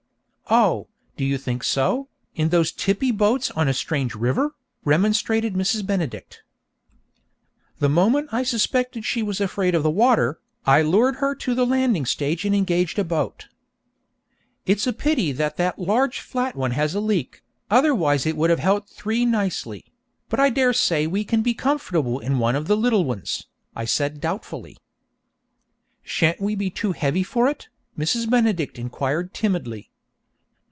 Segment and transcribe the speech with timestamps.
[0.53, 5.85] 'Oh, do you think so, in those tippy boats on a strange river?' remonstrated Mrs.
[5.87, 6.43] Benedict.
[7.79, 11.65] The moment I suspected she was afraid of the water, I lured her to the
[11.65, 13.47] landing stage and engaged a boat.
[14.65, 18.59] 'It's a pity that that large flat one has a leak, otherwise it would have
[18.59, 19.85] held three nicely;
[20.27, 23.85] but I dare say we can be comfortable in one of the little ones,' I
[23.85, 24.75] said doubtfully.
[26.03, 28.29] 'Shan't we be too heavy for it?' Mrs.
[28.29, 29.87] Benedict inquired timidly.